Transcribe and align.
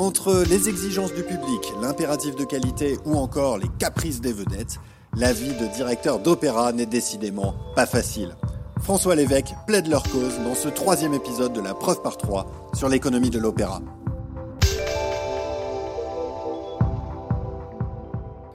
Entre 0.00 0.44
les 0.48 0.70
exigences 0.70 1.12
du 1.12 1.22
public, 1.22 1.74
l'impératif 1.82 2.34
de 2.34 2.44
qualité 2.44 2.96
ou 3.04 3.16
encore 3.16 3.58
les 3.58 3.68
caprices 3.78 4.22
des 4.22 4.32
vedettes, 4.32 4.80
la 5.14 5.30
vie 5.34 5.52
de 5.52 5.66
directeur 5.74 6.20
d'opéra 6.20 6.72
n'est 6.72 6.86
décidément 6.86 7.54
pas 7.76 7.84
facile. 7.84 8.34
François 8.80 9.14
Lévesque 9.14 9.52
plaide 9.66 9.88
leur 9.88 10.02
cause 10.04 10.38
dans 10.42 10.54
ce 10.54 10.70
troisième 10.70 11.12
épisode 11.12 11.52
de 11.52 11.60
la 11.60 11.74
preuve 11.74 12.00
par 12.00 12.16
trois 12.16 12.70
sur 12.72 12.88
l'économie 12.88 13.28
de 13.28 13.38
l'opéra. 13.38 13.82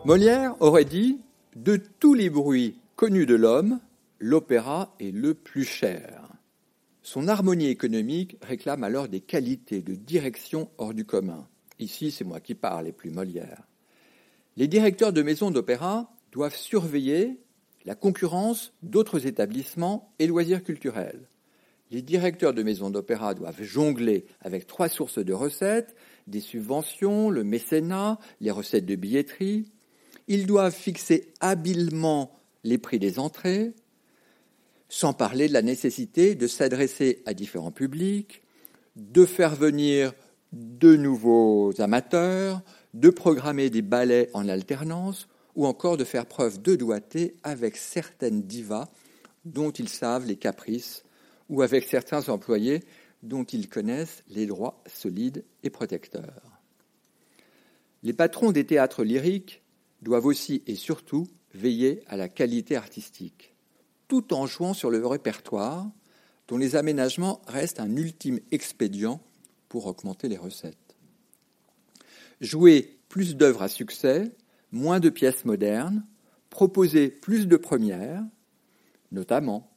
Molière 0.03 0.55
aurait 0.61 0.83
dit 0.83 1.21
De 1.55 1.75
tous 1.75 2.15
les 2.15 2.31
bruits 2.31 2.79
connus 2.95 3.27
de 3.27 3.35
l'homme, 3.35 3.79
l'opéra 4.17 4.95
est 4.99 5.13
le 5.13 5.35
plus 5.35 5.63
cher. 5.63 6.24
Son 7.05 7.27
harmonie 7.27 7.67
économique 7.67 8.35
réclame 8.41 8.83
alors 8.83 9.07
des 9.07 9.19
qualités 9.19 9.83
de 9.83 9.93
direction 9.93 10.71
hors 10.79 10.95
du 10.95 11.05
commun. 11.05 11.47
Ici, 11.77 12.09
c'est 12.09 12.23
moi 12.23 12.39
qui 12.39 12.55
parle 12.55 12.87
et 12.87 12.91
plus 12.91 13.11
Molière. 13.11 13.61
Les 14.57 14.67
directeurs 14.67 15.13
de 15.13 15.21
maisons 15.21 15.51
d'opéra 15.51 16.11
doivent 16.31 16.55
surveiller 16.55 17.39
la 17.85 17.93
concurrence 17.93 18.73
d'autres 18.81 19.27
établissements 19.27 20.15
et 20.17 20.25
loisirs 20.25 20.63
culturels. 20.63 21.29
Les 21.91 22.01
directeurs 22.01 22.55
de 22.55 22.63
maisons 22.63 22.89
d'opéra 22.89 23.35
doivent 23.35 23.61
jongler 23.61 24.25
avec 24.41 24.65
trois 24.65 24.89
sources 24.89 25.23
de 25.23 25.33
recettes, 25.33 25.95
des 26.25 26.39
subventions, 26.39 27.29
le 27.29 27.43
mécénat, 27.43 28.17
les 28.41 28.49
recettes 28.49 28.87
de 28.87 28.95
billetterie. 28.95 29.71
Ils 30.27 30.47
doivent 30.47 30.73
fixer 30.73 31.31
habilement 31.39 32.31
les 32.63 32.79
prix 32.79 32.97
des 32.97 33.19
entrées, 33.19 33.75
sans 34.89 35.13
parler 35.13 35.47
de 35.47 35.53
la 35.53 35.61
nécessité 35.61 36.35
de 36.35 36.47
s'adresser 36.47 37.21
à 37.25 37.33
différents 37.33 37.71
publics, 37.71 38.43
de 38.95 39.25
faire 39.25 39.55
venir 39.55 40.13
de 40.53 40.95
nouveaux 40.95 41.73
amateurs, 41.79 42.61
de 42.93 43.09
programmer 43.09 43.69
des 43.69 43.81
ballets 43.81 44.29
en 44.33 44.47
alternance, 44.47 45.27
ou 45.55 45.65
encore 45.65 45.97
de 45.97 46.03
faire 46.03 46.25
preuve 46.25 46.61
de 46.61 46.75
doigté 46.75 47.35
avec 47.43 47.77
certaines 47.77 48.43
divas 48.43 48.89
dont 49.45 49.71
ils 49.71 49.89
savent 49.89 50.25
les 50.25 50.35
caprices, 50.35 51.03
ou 51.49 51.61
avec 51.61 51.85
certains 51.85 52.29
employés 52.29 52.83
dont 53.23 53.43
ils 53.43 53.69
connaissent 53.69 54.23
les 54.29 54.45
droits 54.45 54.81
solides 54.85 55.43
et 55.63 55.69
protecteurs. 55.69 56.59
Les 58.03 58.13
patrons 58.13 58.51
des 58.51 58.65
théâtres 58.65 59.03
lyriques 59.03 59.63
doivent 60.01 60.25
aussi 60.25 60.63
et 60.67 60.75
surtout 60.75 61.27
veiller 61.53 62.03
à 62.07 62.17
la 62.17 62.29
qualité 62.29 62.75
artistique 62.75 63.54
tout 64.07 64.33
en 64.33 64.45
jouant 64.45 64.73
sur 64.73 64.89
le 64.89 65.05
répertoire, 65.05 65.87
dont 66.47 66.57
les 66.57 66.75
aménagements 66.75 67.41
restent 67.47 67.79
un 67.79 67.95
ultime 67.95 68.39
expédient 68.51 69.21
pour 69.69 69.87
augmenter 69.87 70.27
les 70.27 70.37
recettes. 70.37 70.95
Jouer 72.41 72.99
plus 73.09 73.35
d'œuvres 73.35 73.63
à 73.63 73.67
succès, 73.67 74.35
moins 74.71 74.99
de 74.99 75.09
pièces 75.09 75.45
modernes, 75.45 76.05
proposer 76.49 77.09
plus 77.09 77.47
de 77.47 77.57
premières, 77.57 78.23
notamment. 79.11 79.71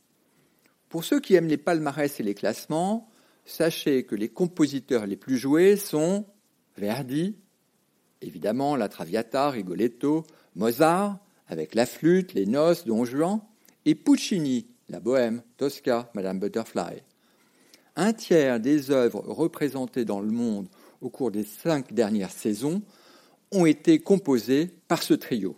Pour 0.89 1.05
ceux 1.05 1.21
qui 1.21 1.35
aiment 1.35 1.49
les 1.49 1.57
palmarès 1.57 2.21
et 2.21 2.23
les 2.23 2.35
classements, 2.35 3.09
sachez 3.45 4.05
que 4.05 4.15
les 4.15 4.29
compositeurs 4.29 5.07
les 5.07 5.17
plus 5.17 5.39
joués 5.39 5.77
sont 5.77 6.27
Verdi, 6.77 7.37
évidemment 8.21 8.77
la 8.77 8.89
Traviata, 8.89 9.51
Rigoletto, 9.51 10.25
Mozart, 10.55 11.19
avec 11.47 11.75
la 11.75 11.87
flûte, 11.87 12.35
les 12.35 12.47
noces, 12.47 12.85
Don 12.85 13.05
Juan, 13.05 13.41
et 13.85 13.95
Puccini, 13.95 14.67
la 14.89 15.01
Bohème, 15.01 15.43
Tosca, 15.57 16.11
Madame 16.15 16.39
Butterfly. 16.39 17.03
Un 17.97 18.13
tiers 18.13 18.61
des 18.61 18.91
œuvres 18.91 19.23
représentées 19.27 20.05
dans 20.05 20.21
le 20.21 20.31
monde 20.31 20.69
au 21.01 21.11
cours 21.11 21.31
des 21.31 21.45
cinq 21.45 21.93
dernières 21.93 22.31
saisons 22.31 22.83
ont 23.51 23.67
été 23.67 23.99
composées 23.99 24.71
par 24.89 25.03
ce 25.03 25.15
trio. 25.15 25.57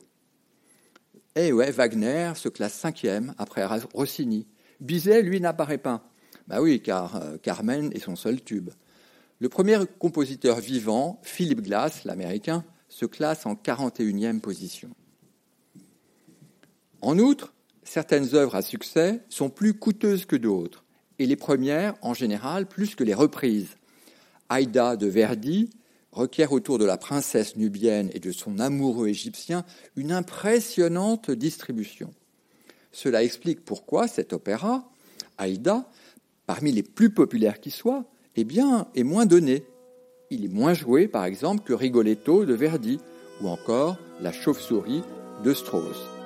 Eh 1.37 1.53
ouais, 1.53 1.71
Wagner 1.71 2.33
se 2.35 2.49
classe 2.49 2.75
cinquième 2.75 3.35
après 3.39 3.65
Rossini. 3.95 4.47
Bizet, 4.81 5.23
lui, 5.23 5.41
n'apparaît 5.41 5.79
pas. 5.79 6.03
Bah 6.49 6.61
oui, 6.61 6.81
car 6.81 7.17
euh, 7.17 7.37
Carmen 7.39 7.91
est 7.93 8.01
son 8.01 8.17
seul 8.17 8.43
tube. 8.43 8.71
Le 9.39 9.49
premier 9.49 9.79
compositeur 9.99 10.61
vivant, 10.61 11.21
Philip 11.23 11.61
Glass, 11.63 12.05
l'américain, 12.05 12.65
se 12.89 13.07
classe 13.07 13.47
en 13.47 13.55
41e 13.55 14.41
position. 14.41 14.91
En 17.01 17.19
outre, 17.19 17.55
certaines 17.85 18.35
œuvres 18.35 18.55
à 18.55 18.63
succès 18.63 19.21
sont 19.29 19.51
plus 19.51 19.75
coûteuses 19.75 20.25
que 20.25 20.37
d'autres, 20.37 20.85
et 21.19 21.27
les 21.27 21.37
premières, 21.37 21.95
en 22.03 22.15
général, 22.15 22.67
plus 22.67 22.95
que 22.95 23.05
les 23.05 23.15
reprises. 23.15 23.77
Aïda 24.49 24.97
de 24.97 25.07
Verdi 25.07 25.71
requiert 26.13 26.53
autour 26.53 26.79
de 26.79 26.85
la 26.85 26.97
princesse 26.97 27.57
nubienne 27.57 28.11
et 28.15 28.21
de 28.21 28.33
son 28.33 28.59
amoureux 28.59 29.09
égyptien 29.09 29.65
une 29.97 30.13
impressionnante 30.13 31.31
distribution. 31.31 32.13
Cela 32.93 33.23
explique 33.23 33.65
pourquoi 33.65 34.09
cet 34.09 34.33
opéra, 34.33 34.91
Aïda, 35.39 35.89
parmi 36.47 36.73
les 36.73 36.83
plus 36.83 37.11
populaires 37.11 37.61
qui 37.61 37.71
soient, 37.71 38.05
eh 38.37 38.45
bien, 38.45 38.89
est 38.95 39.05
moins 39.05 39.27
donné. 39.27 39.65
Il 40.31 40.45
est 40.45 40.49
moins 40.49 40.75
joué, 40.75 41.09
par 41.09 41.25
exemple, 41.25 41.63
que 41.65 41.73
Rigoletto 41.73 42.45
de 42.45 42.55
Verdi 42.55 42.99
ou 43.41 43.49
encore 43.49 43.97
La 44.21 44.33
chauve-souris 44.33 45.03
de 45.45 45.55
Strauss. 45.55 46.20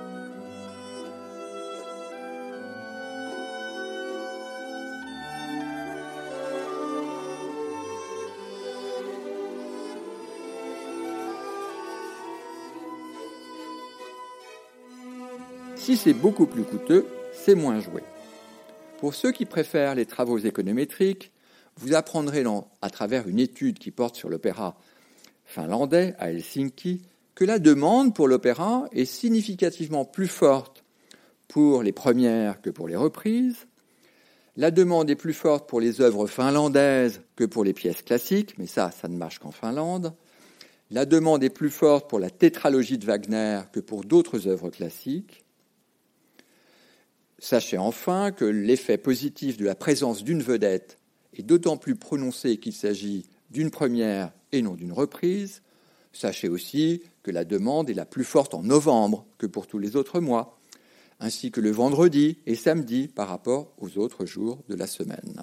Si 15.85 15.99
c'est 15.99 16.15
beaucoup 16.15 16.47
plus 16.47 16.63
coûteux, 16.63 17.07
c'est 17.35 17.55
moins 17.55 17.79
joué. 17.79 18.03
Pour 19.01 19.15
ceux 19.15 19.33
qui 19.33 19.45
préfèrent 19.45 19.95
les 19.95 20.07
travaux 20.07 20.39
économétriques, 20.39 21.31
vous 21.77 21.93
apprendrez 21.93 22.43
à 22.81 22.89
travers 22.89 23.29
une 23.29 23.39
étude 23.39 23.79
qui 23.79 23.91
porte 23.91 24.17
sur 24.17 24.31
l'opéra 24.31 24.79
finlandais 25.45 26.15
à 26.19 26.31
Helsinki 26.31 27.03
que 27.35 27.45
la 27.45 27.59
demande 27.59 28.15
pour 28.15 28.29
l'opéra 28.29 28.89
est 28.93 29.05
significativement 29.05 30.07
plus 30.07 30.27
forte 30.27 30.85
pour 31.49 31.83
les 31.83 31.93
premières 31.93 32.63
que 32.63 32.71
pour 32.71 32.89
les 32.89 32.97
reprises. 32.97 33.67
La 34.57 34.71
demande 34.71 35.11
est 35.11 35.17
plus 35.17 35.35
forte 35.35 35.69
pour 35.69 35.83
les 35.83 36.01
œuvres 36.01 36.27
finlandaises 36.27 37.21
que 37.37 37.45
pour 37.45 37.63
les 37.63 37.75
pièces 37.75 38.01
classiques, 38.01 38.55
mais 38.57 38.67
ça, 38.67 38.91
ça 38.91 39.07
ne 39.07 39.19
marche 39.19 39.39
qu'en 39.39 39.53
Finlande. 39.53 40.15
La 40.91 41.05
demande 41.05 41.45
est 41.45 41.51
plus 41.51 41.69
forte 41.69 42.09
pour 42.09 42.21
la 42.21 42.31
tétralogie 42.31 42.97
de 42.97 43.05
Wagner 43.05 43.61
que 43.71 43.81
pour 43.81 44.03
d'autres 44.07 44.49
œuvres 44.49 44.71
classiques. 44.71 45.44
Sachez 47.45 47.77
enfin 47.77 48.33
que 48.33 48.47
l'effet 48.47 48.97
positif 48.97 49.59
de 49.59 49.67
la 49.67 49.75
présence 49.75 50.25
d'une 50.25 50.41
vedette 50.41 50.99
est 51.35 51.43
d'autant 51.43 51.77
plus 51.77 51.95
prononcé 51.95 52.57
qu'il 52.57 52.73
s'agit 52.73 53.27
d'une 53.51 53.71
première 53.71 54.33
et 54.53 54.63
non 54.63 54.73
d'une 54.73 54.93
reprise. 54.93 55.61
Sachez 56.15 56.49
aussi 56.49 57.03
que 57.23 57.31
la 57.31 57.45
demande 57.45 57.91
est 57.91 57.95
la 57.95 58.07
plus 58.07 58.25
forte 58.25 58.55
en 58.55 58.63
novembre 58.63 59.27
que 59.37 59.45
pour 59.45 59.67
tous 59.67 59.79
les 59.79 59.95
autres 59.95 60.21
mois, 60.21 60.59
ainsi 61.21 61.51
que 61.51 61.61
le 61.61 61.71
vendredi 61.71 62.39
et 62.47 62.55
samedi 62.55 63.09
par 63.09 63.29
rapport 63.29 63.75
aux 63.77 63.99
autres 63.99 64.25
jours 64.25 64.65
de 64.71 64.75
la 64.75 64.87
semaine. 64.87 65.43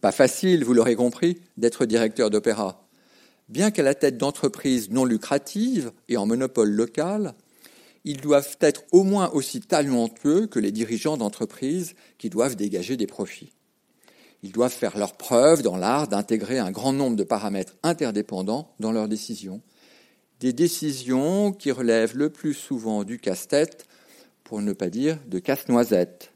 Pas 0.00 0.12
facile, 0.12 0.64
vous 0.64 0.72
l'aurez 0.72 0.96
compris, 0.96 1.42
d'être 1.58 1.84
directeur 1.84 2.30
d'opéra. 2.30 2.88
Bien 3.50 3.70
qu'à 3.70 3.82
la 3.82 3.94
tête 3.94 4.16
d'entreprises 4.16 4.88
non 4.88 5.04
lucratives 5.04 5.92
et 6.08 6.16
en 6.16 6.24
monopole 6.24 6.70
local, 6.70 7.34
ils 8.04 8.20
doivent 8.20 8.56
être 8.60 8.84
au 8.92 9.02
moins 9.02 9.30
aussi 9.30 9.60
talentueux 9.60 10.46
que 10.46 10.58
les 10.58 10.72
dirigeants 10.72 11.16
d'entreprises 11.16 11.94
qui 12.18 12.30
doivent 12.30 12.56
dégager 12.56 12.96
des 12.96 13.06
profits. 13.06 13.52
Ils 14.42 14.52
doivent 14.52 14.72
faire 14.72 14.96
leur 14.96 15.16
preuve 15.16 15.62
dans 15.62 15.76
l'art 15.76 16.08
d'intégrer 16.08 16.58
un 16.58 16.70
grand 16.70 16.92
nombre 16.92 17.16
de 17.16 17.24
paramètres 17.24 17.76
interdépendants 17.82 18.72
dans 18.78 18.92
leurs 18.92 19.08
décisions, 19.08 19.60
des 20.40 20.52
décisions 20.52 21.52
qui 21.52 21.72
relèvent 21.72 22.16
le 22.16 22.30
plus 22.30 22.54
souvent 22.54 23.02
du 23.02 23.18
casse-tête, 23.18 23.86
pour 24.44 24.62
ne 24.62 24.72
pas 24.72 24.88
dire 24.88 25.18
de 25.26 25.38
casse-noisette. 25.38 26.32